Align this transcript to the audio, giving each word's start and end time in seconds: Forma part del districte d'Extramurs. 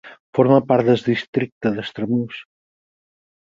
Forma 0.37 0.55
part 0.71 0.87
del 0.87 1.03
districte 1.09 1.73
d'Extramurs. 1.77 2.43